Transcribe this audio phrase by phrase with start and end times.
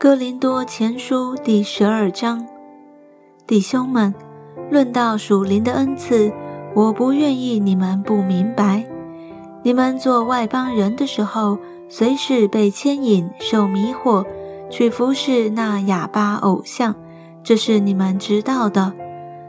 [0.00, 2.46] 哥林多前书第十二章，
[3.48, 4.14] 弟兄们，
[4.70, 6.32] 论到属灵的恩赐，
[6.72, 8.86] 我不愿意你们不明白。
[9.64, 14.24] 你们做外邦人的时候，随时被牵引、受迷惑，
[14.70, 16.94] 去服侍那哑巴偶像，
[17.42, 18.92] 这是你们知道的。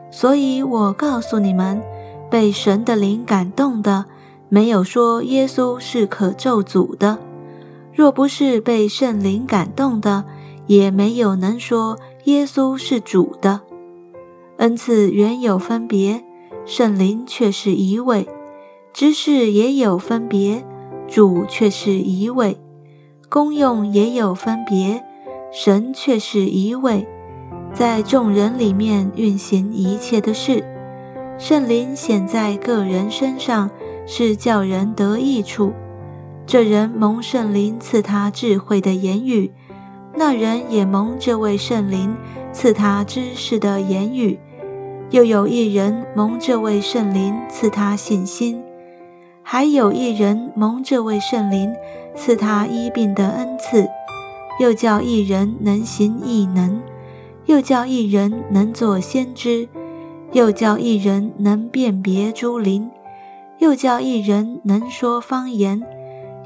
[0.10, 1.80] 所以我告诉你们，
[2.28, 4.06] 被神的灵感动的，
[4.50, 7.20] 没有说耶稣是可咒诅的。
[7.94, 10.24] 若不是被圣灵感动的，
[10.70, 13.62] 也没有能说耶稣是主的。
[14.58, 16.24] 恩赐原有分别，
[16.64, 18.28] 圣灵却是一位；
[18.94, 20.64] 知识也有分别，
[21.08, 22.56] 主却是一位；
[23.30, 25.04] 功用也有分别，
[25.52, 27.08] 神却是一位。
[27.74, 30.64] 在众人里面运行一切的事，
[31.40, 33.72] 圣灵显在个人身上，
[34.06, 35.74] 是叫人得益处。
[36.46, 39.52] 这人蒙圣灵赐他智慧的言语，
[40.20, 42.14] 那人也蒙这位圣灵
[42.52, 44.38] 赐他知识的言语。
[45.12, 48.62] 又有一人蒙这位圣灵赐他信心，
[49.42, 51.74] 还有一人蒙这位圣灵
[52.18, 53.88] 赐他医病的恩赐，
[54.60, 56.82] 又叫一人能行异能，
[57.46, 59.70] 又叫一人能作先知，
[60.34, 62.92] 又叫一人能辨别诸灵，
[63.60, 65.82] 又叫一人能说方言。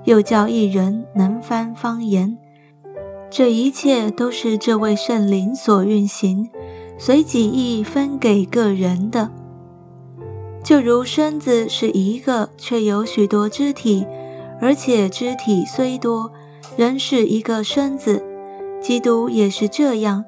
[0.05, 2.37] 又叫一人能翻方言，
[3.35, 6.47] 这一切都是这位圣灵所运行，
[6.99, 9.31] 随己意分给个人的。
[10.63, 14.05] 就如身子是一个，却有许多肢体，
[14.61, 16.31] 而且肢体虽多，
[16.77, 18.23] 仍是一个身子。
[18.79, 20.23] 基督也是这样。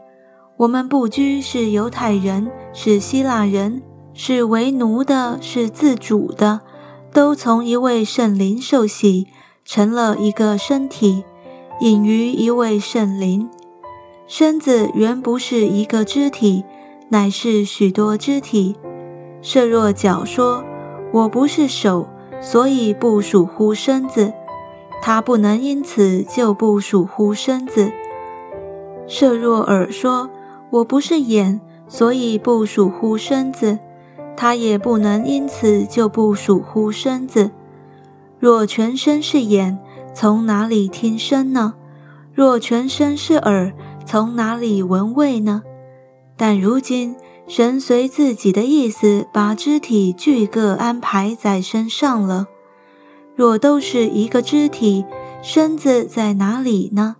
[0.58, 3.84] 我们不拘是犹太人，是希腊人，
[4.16, 6.62] 是为奴的，是自主的，
[7.14, 9.28] 都从一位圣灵受洗。
[9.64, 11.24] 成了一个身体，
[11.80, 13.50] 隐于一位圣灵。
[14.28, 16.64] 身子原不是一个肢体，
[17.10, 18.76] 乃是许多肢体。
[19.42, 20.64] 设若脚说
[21.12, 22.08] ：“我不是手，
[22.42, 24.34] 所以不属乎身子。”
[25.04, 27.92] 他不能因此就不属乎身子。
[29.06, 30.30] 设若耳说
[30.72, 33.78] ：“我不是眼，所以不属乎身子。”
[34.38, 37.52] 他也不能因此就不属乎身子。
[38.40, 39.78] 若全身是眼，
[40.16, 41.74] 从哪里听声呢？
[42.34, 43.74] 若全身是耳，
[44.06, 45.62] 从哪里闻味呢？
[46.38, 47.18] 但如今
[47.50, 52.48] 神随自己的意思，把肢体俱各安排在身上了。
[53.36, 55.04] 若都是一个肢体，
[55.42, 57.18] 身子在哪里呢？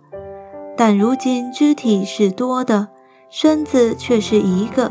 [0.74, 2.88] 但如今肢体是多的，
[3.28, 4.90] 身子却是一个。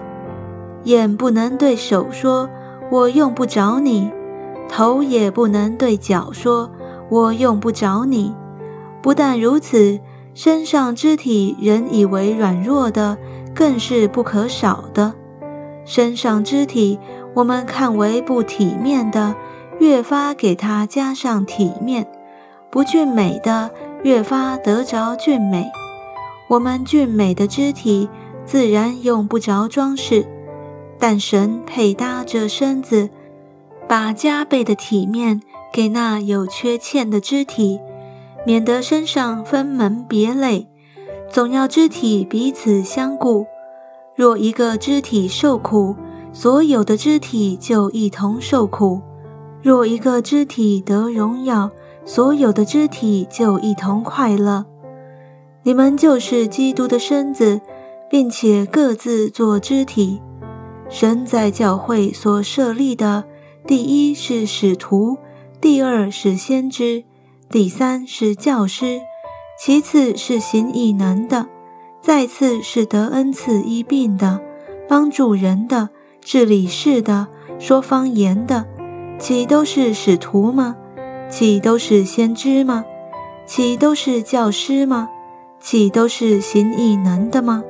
[0.84, 2.48] 眼不能对手说
[2.92, 4.12] ：“我用不着你。”
[4.70, 6.70] 头也不能对脚说
[7.10, 8.34] ：“我用不着你。”
[9.02, 10.00] 不但如此，
[10.34, 13.18] 身上肢体人以为软弱的，
[13.54, 15.14] 更是不可少的。
[15.86, 16.98] 身上肢体
[17.36, 19.36] 我们看为不体面的，
[19.80, 22.04] 越发给它加上体面；
[22.72, 23.70] 不俊美的，
[24.02, 25.70] 越发得着俊美。
[26.50, 28.10] 我们俊美的肢体
[28.44, 30.26] 自然用不着装饰，
[30.98, 33.10] 但神配搭着身子。
[33.88, 35.42] 把加倍的体面
[35.76, 37.82] 给那有缺欠的肢体，
[38.46, 40.70] 免得身上分门别类，
[41.30, 43.46] 总要肢体彼此相顾。
[44.16, 45.98] 若一个肢体受苦，
[46.32, 49.02] 所有的肢体就一同受苦；
[49.62, 51.70] 若一个肢体得荣耀，
[52.06, 54.66] 所有的肢体就一同快乐。
[55.64, 57.60] 你们就是基督的身子，
[58.10, 60.22] 并且各自做肢体。
[60.88, 63.26] 神在教会所设立的。
[63.68, 65.18] 第一是使徒，
[65.66, 67.06] 第二是先知，
[67.50, 69.02] 第三是教师，
[69.60, 71.48] 其次是行异能的，
[72.04, 74.40] 再次是得恩赐医病的，
[74.88, 75.90] 帮助人的，
[76.22, 78.68] 治理事的，说方言的，
[79.18, 80.76] 岂都是使徒吗？
[81.32, 82.86] 岂都是先知吗？
[83.48, 85.10] 岂都是教师吗？
[85.60, 87.64] 岂都是行异能的吗？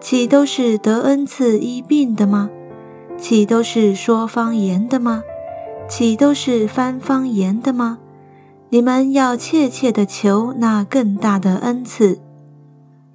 [0.00, 2.48] 岂都是得恩赐医病的吗？
[3.18, 5.22] 岂都是说方言的吗？
[5.88, 7.98] 岂都是翻方言的吗？
[8.68, 12.20] 你们要切切的求那更大的恩赐。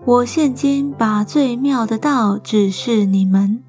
[0.03, 3.63] 我现今把最妙的道指示你们。